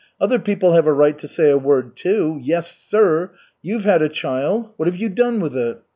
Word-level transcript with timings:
Other 0.19 0.39
people 0.39 0.73
have 0.73 0.87
a 0.87 0.93
right 0.93 1.15
to 1.19 1.27
say 1.27 1.51
a 1.51 1.59
word, 1.59 1.95
too. 1.95 2.39
Yes, 2.41 2.75
sir! 2.75 3.33
You've 3.61 3.83
had 3.83 4.01
a 4.01 4.09
child. 4.09 4.73
What 4.77 4.87
have 4.87 4.95
you 4.97 5.09
done 5.09 5.39
with 5.39 5.55
it? 5.55 5.77